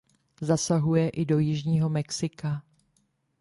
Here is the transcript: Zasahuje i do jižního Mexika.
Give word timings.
Zasahuje 0.41 1.09
i 1.09 1.25
do 1.25 1.39
jižního 1.39 1.89
Mexika. 1.89 2.63